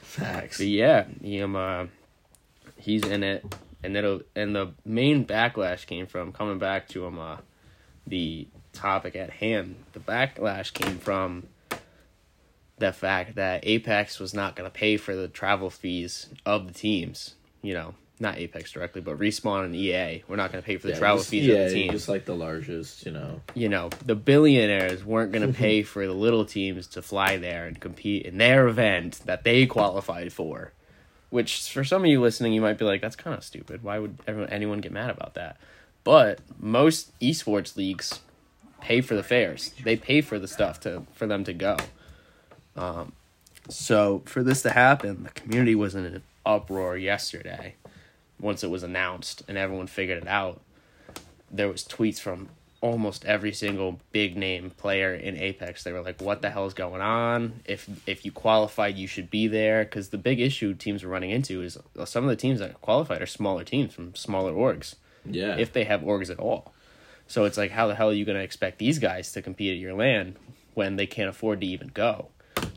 [0.00, 0.56] facts.
[0.56, 1.88] But yeah, he, um, uh,
[2.78, 7.18] he's in it, and it'll and the main backlash came from coming back to him.
[7.18, 7.36] Uh,
[8.06, 9.74] the topic at hand.
[9.92, 11.48] The backlash came from
[12.78, 16.74] the fact that Apex was not going to pay for the travel fees of the
[16.74, 17.34] teams.
[17.62, 20.22] You know, not Apex directly, but Respawn and EA.
[20.28, 21.92] We're not going to pay for the Yeah, travel just- fees yeah, of the teams
[21.92, 23.40] just like the largest, you know.
[23.54, 27.66] you know, the billionaires weren't going to pay for the little teams to fly there
[27.66, 30.72] and compete in their event that they qualified for.
[31.30, 33.82] Which, for some of you listening, you might be like, that's kind of stupid.
[33.82, 35.56] Why would everyone, anyone get mad about that?
[36.04, 38.20] But most esports leagues
[38.80, 39.72] pay for the fares.
[39.82, 41.78] They pay for the stuff to for them to go.
[42.76, 43.12] Um,
[43.68, 47.74] so for this to happen, the community was in an uproar yesterday.
[48.38, 50.60] Once it was announced and everyone figured it out,
[51.50, 52.48] there was tweets from
[52.82, 55.82] almost every single big name player in Apex.
[55.82, 57.60] They were like, "What the hell is going on?
[57.64, 61.30] If if you qualified, you should be there." Because the big issue teams are running
[61.30, 64.94] into is uh, some of the teams that qualified are smaller teams from smaller orgs,
[65.24, 65.56] Yeah.
[65.56, 66.72] if they have orgs at all.
[67.26, 69.72] So it's like, how the hell are you going to expect these guys to compete
[69.72, 70.36] at your LAN
[70.74, 72.28] when they can't afford to even go?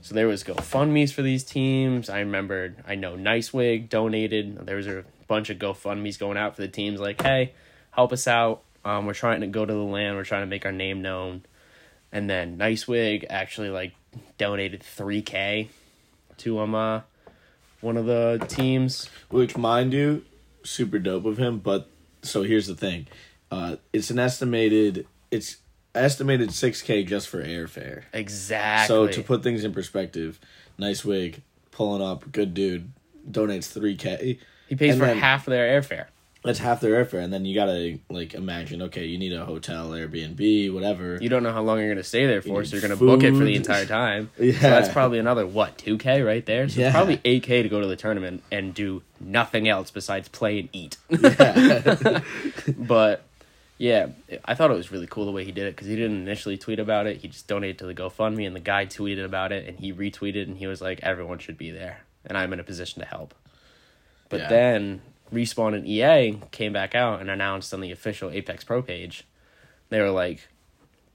[0.01, 2.09] So there was GoFundmes for these teams.
[2.09, 4.65] I remember I know NiceWigg donated.
[4.65, 7.53] There was a bunch of GoFundmes going out for the teams, like, hey,
[7.91, 8.61] help us out.
[8.85, 10.15] Um, we're trying to go to the LAN.
[10.15, 11.43] We're trying to make our name known.
[12.11, 13.93] And then NiceWigg actually like
[14.37, 15.69] donated three k
[16.37, 17.01] to um uh
[17.81, 19.09] one of the teams.
[19.29, 20.25] Which, mind you,
[20.63, 21.59] super dope of him.
[21.59, 21.89] But
[22.21, 23.07] so here's the thing,
[23.51, 25.57] uh, it's an estimated it's
[25.99, 28.03] estimated six k just for airfare.
[28.13, 28.87] Exactly.
[28.87, 30.39] So to put things in perspective,
[30.79, 32.91] NiceWigg, pulling up, good dude,
[33.29, 34.39] donates three k.
[34.67, 36.05] he pays for half of their airfare.
[36.41, 38.81] That's half their airfare, and then you gotta like imagine.
[38.83, 41.17] Okay, you need a hotel, Airbnb, whatever.
[41.21, 43.05] You don't know how long you're to stay there for, need so you're going to
[43.05, 44.29] book it for the entire time.
[44.39, 44.53] Yeah.
[44.61, 46.69] So that's probably another what two k right there.
[46.69, 46.87] So Yeah.
[46.87, 50.59] it's probably eight k to go to the tournament and do nothing else besides play
[50.61, 50.95] and eat.
[51.09, 52.21] yeah.
[52.77, 53.25] but
[53.79, 54.07] yeah,
[54.45, 56.57] I thought it was really cool the way he did it because he didn't initially
[56.57, 57.17] tweet about it.
[57.17, 60.43] He just donated to the GoFundMe, and the guy tweeted about it, and he retweeted,
[60.43, 63.33] and he was like, "Everyone should be there, and I'm in a position to help."
[64.27, 64.49] But Yeah.
[64.49, 65.01] then
[65.33, 69.23] Respawn and EA came back out and announced on the official Apex Pro page,
[69.89, 70.49] they were like,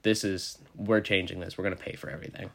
[0.01, 1.57] "This is we're changing this.
[1.57, 2.49] We're gonna pay for everything.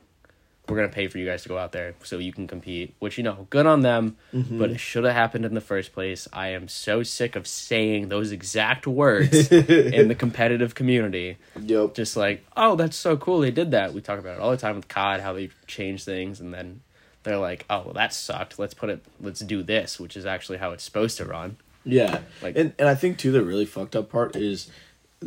[0.71, 3.19] We're gonna pay for you guys to go out there so you can compete." Which
[3.19, 4.59] you know, good on them, mm-hmm.
[4.59, 6.29] but it should have happened in the first place.
[6.33, 11.37] I am so sick of saying those exact words in the competitive community.
[11.61, 11.95] yep.
[11.95, 13.93] Just like, oh, that's so cool they did that.
[13.93, 16.81] We talk about it all the time with COD, how they change things, and then
[17.23, 18.59] they're like, oh, well, that sucked.
[18.59, 19.05] Let's put it.
[19.21, 21.57] Let's do this, which is actually how it's supposed to run.
[21.85, 24.71] Yeah, Like- and and I think too the really fucked up part is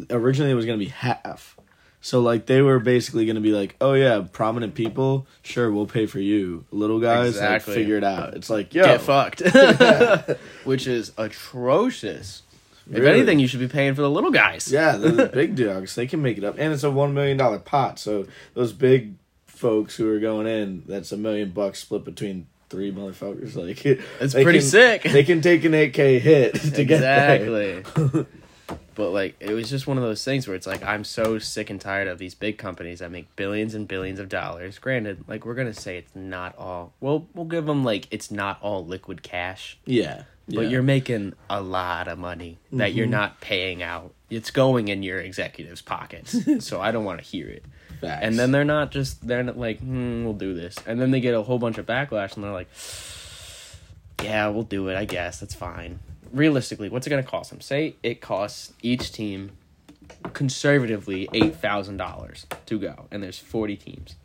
[0.10, 1.58] originally it was gonna be half.
[2.06, 6.06] So like they were basically gonna be like, oh yeah, prominent people, sure we'll pay
[6.06, 6.66] for you.
[6.70, 7.74] Little guys, Exactly.
[7.74, 8.34] like figure it out.
[8.34, 9.40] It's like yo, Get fucked,
[10.66, 12.42] which is atrocious.
[12.92, 14.70] If anything, you should be paying for the little guys.
[14.70, 17.60] Yeah, the, big dogs they can make it up, and it's a one million dollar
[17.60, 17.98] pot.
[18.00, 19.14] So those big
[19.46, 23.56] folks who are going in, that's a million bucks split between three motherfuckers.
[23.56, 25.04] Like It's pretty can- sick.
[25.04, 27.36] They can take an eight k hit to get there.
[27.82, 28.26] exactly.
[28.96, 31.70] But like, it was just one of those things where it's like I'm so sick
[31.70, 34.80] and tired of these big companies that make billions and billions of dollars.
[34.80, 36.94] Granted, like we're gonna say it's not all.
[37.00, 39.78] Well, we'll give them like it's not all liquid cash.
[39.86, 40.62] Yeah, but yeah.
[40.62, 40.72] Mm-hmm.
[40.72, 44.14] you're making a lot of money that you're not paying out.
[44.30, 46.36] It's going in your executives' pockets.
[46.66, 47.64] so I don't want to hear it.
[48.02, 48.26] Facts.
[48.26, 50.76] And then they're not just they're not like, hmm, we'll do this.
[50.86, 52.68] And then they get a whole bunch of backlash and they're like,
[54.22, 55.40] Yeah, we'll do it, I guess.
[55.40, 56.00] That's fine.
[56.34, 57.62] Realistically, what's it gonna cost them?
[57.62, 59.52] Say it costs each team
[60.34, 64.16] conservatively eight thousand dollars to go, and there's forty teams.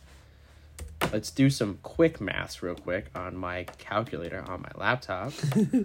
[1.12, 5.32] Let's do some quick maths real quick on my calculator on my laptop.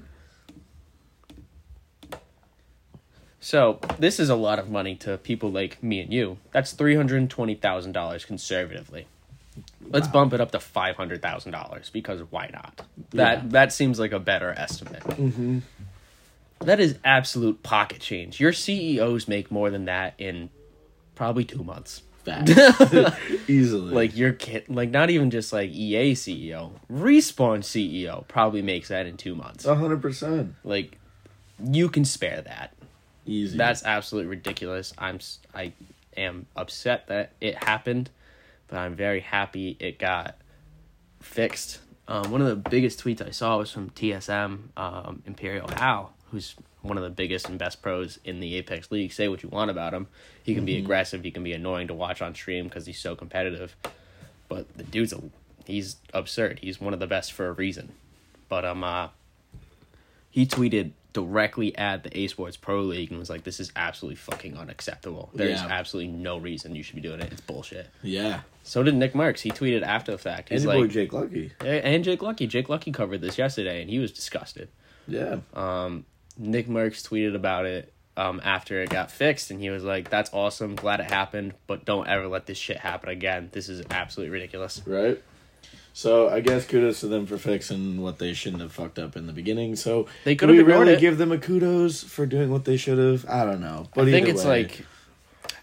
[3.39, 6.37] so this is a lot of money to people like me and you.
[6.51, 9.07] That's three hundred and twenty thousand dollars conservatively.
[9.81, 10.13] Let's Wow.
[10.13, 12.81] bump it up to five hundred thousand dollars because why not?
[13.11, 13.49] That Yeah.
[13.49, 15.03] that seems like a better estimate.
[15.03, 15.59] Mm-hmm.
[16.79, 18.39] Is absolute pocket change.
[18.39, 20.49] Your CEOs make more than that in
[21.15, 22.01] probably two months.
[23.47, 23.93] Easily.
[23.93, 29.05] Like your kid, like not even just like EA CEO, respawn CEO probably makes that
[29.05, 29.65] in two months.
[29.65, 30.97] a hundred percent Like
[31.63, 32.73] you can spare that.
[33.25, 33.57] easy.
[33.57, 34.93] That's absolutely ridiculous.
[34.97, 35.73] I'm s- I
[36.15, 38.09] am upset that it happened,
[38.67, 40.35] but I'm very happy it got
[41.19, 41.79] fixed.
[42.07, 46.97] Um, one of the biggest tweets I saw was from TSM um, ImperialHal, who's one
[46.97, 49.13] of the biggest and best pros in the Apex League.
[49.13, 50.07] Say what you want about him,
[50.43, 53.15] he can be aggressive, he can be annoying to watch on stream because he's so
[53.15, 53.75] competitive.
[54.49, 55.21] But the dude's a,
[55.65, 56.59] he's absurd.
[56.61, 57.93] He's one of the best for a reason.
[58.49, 59.09] But um, uh,
[60.31, 64.15] he tweeted directly at the A Sports Pro League and was like, "This is absolutely
[64.15, 65.29] fucking unacceptable.
[65.33, 65.67] There's Yeah.
[65.69, 67.31] absolutely no reason you should be doing it.
[67.31, 68.41] It's bullshit." Yeah.
[68.63, 69.41] So did NICKMERCS.
[69.41, 70.49] He tweeted after the fact.
[70.49, 71.51] And He's your boy Jake Lucky.
[71.61, 72.47] and Jake Lucky.
[72.47, 74.69] Jake Lucky covered this yesterday, and he was disgusted.
[75.07, 75.37] Yeah.
[75.53, 76.05] Um,
[76.41, 80.75] NICKMERCS tweeted about it um, after it got fixed, and he was like, "That's awesome.
[80.75, 83.49] Glad it happened, but don't ever let this shit happen again.
[83.51, 85.21] This is absolutely ridiculous." Right.
[85.95, 89.27] So I guess kudos to them for fixing what they shouldn't have fucked up in
[89.27, 89.75] the beginning.
[89.75, 90.99] So They could have we really it.
[90.99, 93.27] give them a kudos for doing what they should have.
[93.29, 94.85] I don't know, but I think it's way, like,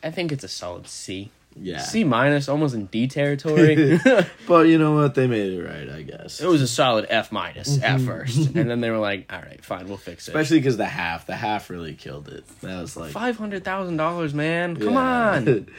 [0.04, 1.32] I think it's a solid C.
[1.56, 1.80] yeah.
[1.80, 3.98] C minus, almost in D territory.
[4.46, 5.14] but you know what?
[5.14, 6.40] They made it right, I guess.
[6.40, 8.06] it was a solid F minus at mm-hmm.
[8.06, 8.58] first, mm-hmm.
[8.58, 11.26] and then they were like, "All right, fine, we'll fix it." Especially because the half,
[11.26, 12.46] the half really killed it.
[12.60, 14.76] That was like Five hundred thousand dollars, man.
[14.76, 15.32] Come yeah.
[15.36, 15.66] on.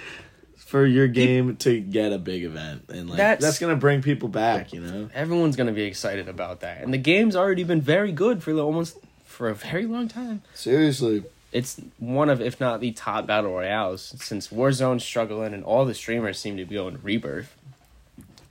[0.72, 4.30] for your game to get a big event, and like that's, That's- gonna bring people
[4.30, 4.72] back.
[4.72, 5.10] You know.
[5.14, 8.64] Everyone's gonna be excited about that, and the game's already been very good for the
[8.64, 10.44] almost for a very long time.
[10.54, 11.24] Seriously.
[11.52, 15.94] It's one of, if not the top battle royales, since Warzone's struggling and all the
[15.94, 17.58] streamers seem to be going Rebirth.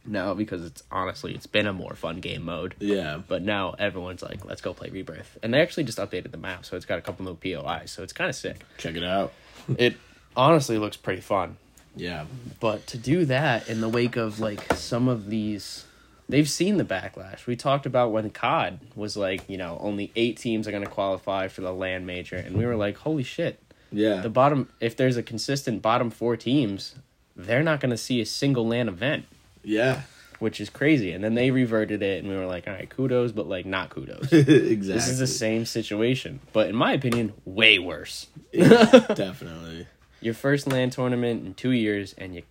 [0.05, 2.75] No, because it's honestly it's been a more fun game mode.
[2.79, 3.21] Yeah.
[3.27, 5.39] But now everyone's like, let's go play Rebirth.
[5.43, 8.03] And they actually just updated the map, so it's got a couple new POIs, so
[8.03, 8.65] it's kind of sick.
[8.79, 9.33] Check it out.
[9.79, 9.97] It
[10.35, 11.57] honestly looks pretty fun.
[11.95, 12.25] Yeah.
[12.59, 15.85] But to do that in the wake of like some of these
[16.31, 17.47] they've seen the backlash.
[17.47, 20.91] We talked about when COD was like, you know, only 8 teams are going to
[20.91, 23.61] qualify for the LAN major and we were like, holy shit.
[23.93, 24.21] Yeah.
[24.21, 26.95] The bottom if there's a consistent bottom 4 teams,
[27.37, 29.27] they're not going to see a single LAN event,
[29.63, 30.03] yeah.
[30.39, 31.13] which is crazy.
[31.13, 33.91] And then they reverted it and we were like, all right, kudos, but like not
[33.91, 34.33] kudos.
[34.33, 34.77] exactly.
[34.95, 38.29] This is the same situation, but in my opinion, way worse.
[38.53, 39.87] Yeah, definitely.
[40.21, 42.43] Your first LAN tournament in 2 years and you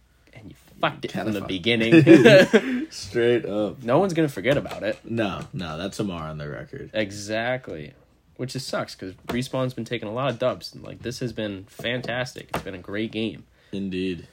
[0.80, 1.48] fucked it Kinda from the fucked.
[1.50, 2.88] beginning.
[2.92, 3.84] Straight up.
[3.84, 4.98] no one's gonna forget about it.
[5.04, 6.90] No, no, that's a mar on the record.
[6.94, 7.94] Exactly,
[8.38, 10.74] which just sucks because respawn's been taking a lot of dubs.
[10.74, 12.50] and, Like this has been fantastic.
[12.54, 13.44] It's been a great game.
[13.72, 14.28] Indeed.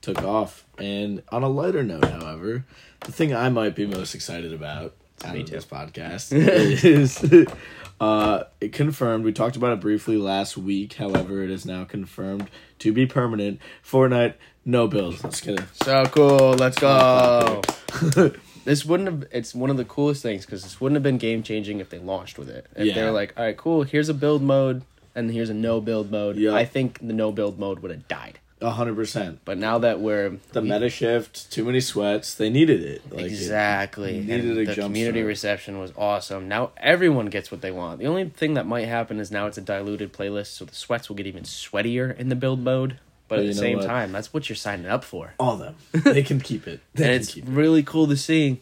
[0.00, 0.64] Took off.
[0.78, 2.64] And on a lighter note, however,
[3.00, 5.52] the thing I might be most excited about out Me of too.
[5.54, 6.32] this podcast
[6.84, 7.18] is
[8.02, 9.24] uh it confirmed.
[9.24, 10.94] We talked about it briefly last week.
[10.94, 12.48] However, it is now confirmed
[12.80, 13.60] to be permanent.
[13.84, 14.34] Fortnite,
[14.64, 15.22] no builds.
[15.22, 15.64] Let's get it.
[15.84, 16.54] So cool.
[16.54, 17.62] Let's go.
[18.64, 19.24] this wouldn't have.
[19.30, 21.98] It's one of the coolest things because this wouldn't have been game changing if they
[21.98, 22.66] launched with it.
[22.72, 23.04] If they Yeah.
[23.04, 23.84] were like, all right, cool.
[23.84, 24.82] Here's a build mode
[25.14, 26.36] and here's a no build mode.
[26.36, 26.54] Yeah.
[26.54, 28.38] I think the no build mode would have died.
[28.62, 29.40] A hundred percent.
[29.44, 32.34] But now that we're The we- meta shift, too many sweats.
[32.34, 33.02] They needed it.
[33.10, 34.20] Like, it- exactly.
[34.20, 35.26] needed and a the jump community start.
[35.26, 36.48] reception was awesome.
[36.48, 37.98] Now everyone gets what they want.
[37.98, 41.08] The only thing that might happen is now it's a diluted playlist, so the sweats
[41.08, 42.98] will get even sweatier in the build mode.
[43.28, 43.86] But But at the same what?
[43.86, 45.32] time, that's what you're signing up for.
[45.40, 45.58] all of
[45.92, 46.02] them.
[46.14, 46.80] They can keep it.
[46.94, 47.50] They and can it's keep it.
[47.50, 48.60] really cool to see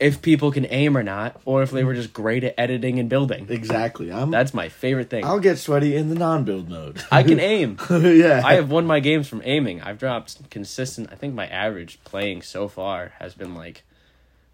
[0.00, 3.08] if people can aim or not, or if they were just great at editing and
[3.08, 3.46] building.
[3.50, 4.12] Exactly.
[4.12, 4.30] I'm.
[4.30, 5.24] That's my favorite thing.
[5.24, 7.02] I'll get sweaty in the non-build mode.
[7.10, 7.78] I can aim.
[7.90, 8.42] yeah.
[8.44, 9.80] I have won my games from aiming.
[9.82, 11.08] I've dropped consistent.
[11.10, 13.82] I think my average playing so far has been like,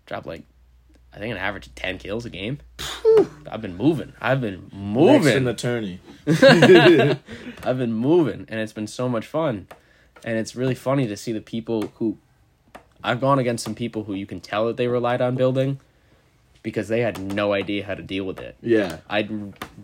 [0.06, 0.44] dropped like,
[1.12, 2.58] I think an average of ten kills a game.
[3.50, 4.14] I've been moving.
[4.20, 5.46] I've been Next an moving.
[5.46, 6.00] attorney.
[6.26, 9.68] I've been moving, and it's been so much fun.
[10.24, 12.16] And it's really funny to see the people who,
[13.04, 15.78] I've gone against some people who you can tell that they relied on building,
[16.64, 18.56] because they had no idea how to deal with it.
[18.60, 18.98] Yeah.
[19.08, 19.30] I'd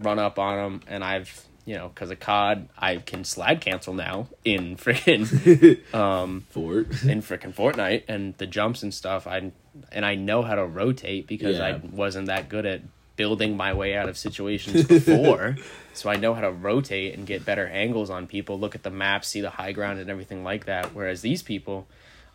[0.01, 3.95] run up on them, and I've you know because of COD, I can slide cancel
[3.95, 6.89] now in freaking um Fort.
[7.05, 9.29] in freaking Fortnite and the jumps and stuff.
[9.29, 9.53] I
[9.93, 12.81] and I know how to rotate because I wasn't that good at
[13.15, 15.57] building my way out of situations before.
[15.93, 18.91] so I know how to rotate and get better angles on people, look at the
[18.91, 20.95] map, see the high ground and everything like that.
[20.95, 21.87] Whereas these people,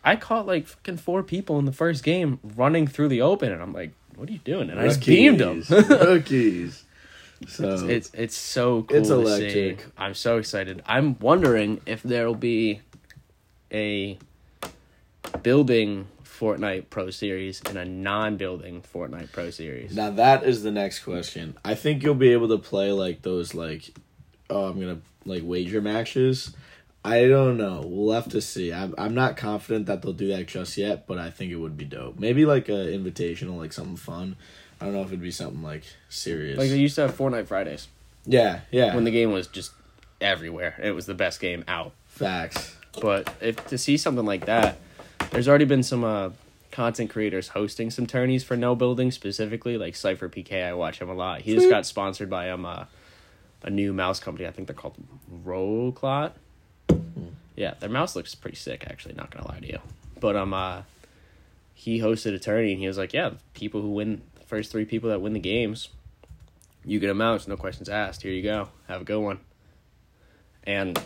[0.06, 3.62] I caught like fucking four people in the first game running through the open, and
[3.62, 5.64] I'm like, "What are you doing?" And I just beamed them.
[5.70, 5.90] Rookies.
[5.90, 6.84] Rookies.
[7.50, 9.82] So It's it's so cool It's to electric.
[9.82, 9.88] see.
[9.98, 10.82] I'm so excited.
[10.86, 12.80] I'm wondering if there'll be
[13.74, 14.18] a
[15.44, 19.96] building Fortnite Pro Series and a non-building Fortnite Pro Series.
[19.96, 21.58] now that is the next question.
[21.64, 23.94] I think you'll be able to play like those like
[24.50, 26.54] oh I'm gonna like wager matches.
[27.06, 27.84] I don't know.
[27.86, 28.74] We'll have to see.
[28.74, 31.78] I'm I'm not confident that they'll do that just yet, but I think it would
[31.78, 32.18] be dope.
[32.20, 34.36] Maybe like a invitational, like something fun.
[34.82, 36.58] I don't know if it'd be something like serious.
[36.58, 37.90] Like they used to have Fortnite Fridays
[38.26, 38.96] yeah, yeah.
[38.96, 39.72] when the game was just
[40.20, 40.80] everywhere.
[40.82, 41.92] It was the best game out.
[42.08, 42.76] Facts.
[43.00, 44.78] But if to see something like that,
[45.30, 46.32] there's already been some uh,
[46.72, 50.66] content creators hosting some tourneys for no building specifically, like SypherPK.
[50.66, 51.42] I watch him a lot.
[51.42, 52.86] He just got sponsored by um uh,
[53.62, 54.48] a new mouse company.
[54.48, 54.98] I think they're called
[55.46, 56.32] Rollclot.
[57.56, 58.86] Yeah, their mouse looks pretty sick.
[58.90, 59.80] Actually, not gonna lie to you.
[60.20, 60.82] But um uh,
[61.74, 64.86] he hosted a tourney and he was like, yeah, people who win the first three
[64.86, 65.90] people that win the games,
[66.86, 68.22] you get a mouse, no questions asked.
[68.22, 68.70] Here you go.
[68.88, 69.40] Have a good one.
[70.64, 71.00] And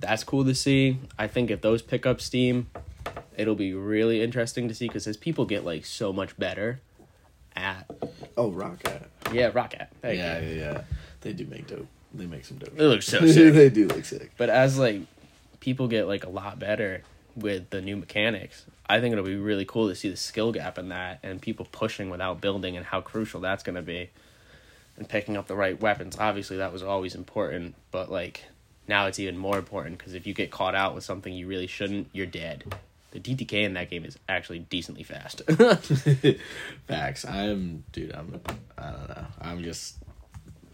[0.00, 0.98] that's cool to see.
[1.18, 2.68] I think if those pick up steam,
[3.36, 6.80] it'll be really interesting to see because as people get like so much better
[7.54, 7.90] at
[8.36, 9.02] Oh, Rocket.
[9.32, 9.88] yeah Rocket.
[10.04, 10.80] Yeah, yeah, yeah.
[11.20, 11.86] They do make dope.
[12.14, 12.78] They make some dope.
[12.78, 13.54] It looks so sick.
[13.54, 14.30] they do look sick.
[14.36, 15.00] But as like
[15.66, 17.02] people get like a lot better
[17.34, 20.78] with the new mechanics, I think it'll be really cool to see the skill gap
[20.78, 24.10] in that and people pushing without building and how crucial that's going to be.
[24.96, 26.16] And picking up the right weapons.
[26.20, 28.44] Obviously, that was always important, but like
[28.86, 31.66] now it's even more important because if you get caught out with something you really
[31.66, 32.76] shouldn't, you're dead.
[33.10, 35.42] The TTK in that game is actually decently fast.
[36.86, 37.24] Facts.
[37.26, 38.14] I'm, dude.
[38.14, 38.40] I'm.
[38.78, 39.26] I don't know.
[39.40, 39.96] I'm just.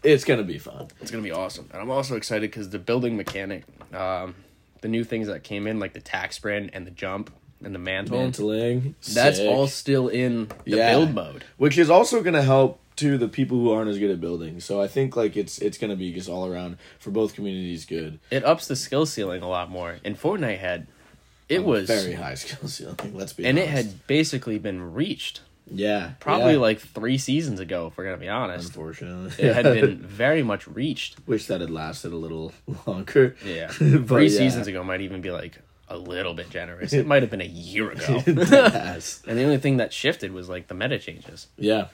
[0.03, 0.87] It's gonna be fun.
[1.01, 3.63] It's gonna be awesome, and I'm also excited because the building mechanic,
[3.93, 4.35] um,
[4.83, 7.31] the new things that came in, like the tac sprint and the jump
[7.63, 8.93] and the mantle, Mantling.
[9.13, 9.49] that's sick.
[9.49, 10.91] all still in the Yeah.
[10.91, 11.43] build mode.
[11.57, 14.59] which is also gonna help to the people who aren't as good at building.
[14.59, 18.19] So I think like it's it's gonna be just all around for both communities good.
[18.29, 19.97] It ups the skill ceiling a lot more.
[20.05, 20.85] And Fortnite had,
[21.49, 22.97] it was very high skill ceiling.
[23.13, 23.49] Let's be honest.
[23.49, 23.87] and it honest.
[23.91, 25.39] had basically been reached
[25.71, 26.59] yeah probably yeah.
[26.59, 27.87] like three seasons ago.
[27.87, 31.17] If we're gonna be honest, unfortunately it had been very much reached.
[31.27, 32.51] wish that had lasted a little
[32.85, 33.35] longer.
[33.45, 34.37] Yeah, three yeah.
[34.37, 35.59] seasons ago might even be like
[35.89, 36.93] a little bit generous.
[36.93, 38.23] It might have been a year ago.
[38.25, 41.47] And the only thing that shifted was like the meta changes.
[41.57, 41.87] yeah.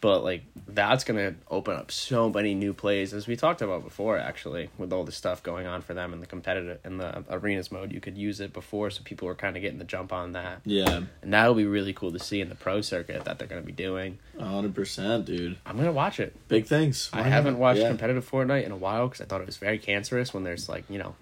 [0.00, 4.18] But like that's gonna open up so many new plays, as we talked about before.
[4.18, 7.72] Actually, with all the stuff going on for them in the competitive in the arenas
[7.72, 10.32] mode, you could use it before, so people were kind of getting the jump on
[10.32, 10.60] that.
[10.64, 11.02] Yeah.
[11.22, 13.72] And that'll be really cool to see in the pro circuit that they're gonna be
[13.72, 14.18] doing.
[14.38, 15.56] hundred percent, dude.
[15.64, 16.34] I'm gonna watch it.
[16.48, 17.08] Big things.
[17.12, 17.60] I haven't not?
[17.60, 17.88] watched Yeah.
[17.88, 20.84] competitive Fortnite in a while because I thought it was very cancerous when there's like
[20.90, 21.14] you know,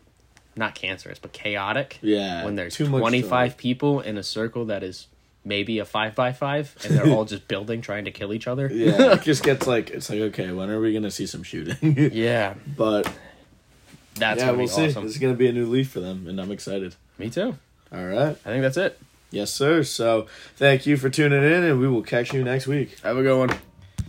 [0.57, 1.99] not cancerous but chaotic.
[2.03, 2.45] Yeah.
[2.45, 5.07] When there's too 25 to- people in a circle that is
[5.45, 8.69] maybe a five by five, and they're all just building trying to kill each other.
[8.73, 11.77] Yeah, it just gets like it's like okay, when are we gonna see some shooting?
[12.13, 13.05] yeah, but
[14.17, 14.87] that's yeah, gonna we'll be see.
[14.89, 15.05] awesome.
[15.05, 16.95] This is gonna be a new leaf for them, and I'm excited.
[17.19, 17.57] Me too.
[17.93, 18.99] All right, I think that's it.
[19.31, 19.83] yes, sir.
[19.85, 20.27] So
[20.57, 22.99] thank you for tuning in, and we will catch you next week.
[23.01, 23.59] Have a good one.